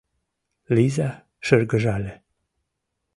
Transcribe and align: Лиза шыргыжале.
Лиза 0.75 1.09
шыргыжале. 1.45 2.13